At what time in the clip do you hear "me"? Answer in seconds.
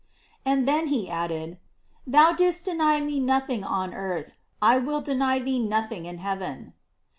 2.99-3.19